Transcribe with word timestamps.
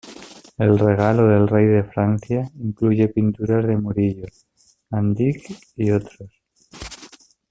El 0.57 0.79
regalo 0.79 1.27
del 1.27 1.47
Rey 1.47 1.67
de 1.67 1.83
Francia 1.83 2.49
incluye 2.59 3.07
pinturas 3.09 3.67
de 3.67 3.77
Murillo, 3.77 4.25
Van 4.89 5.13
Dyke 5.13 5.55
y 5.75 5.91
otros. 5.91 6.27